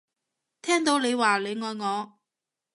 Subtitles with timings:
[0.63, 2.17] 聽到你話你愛我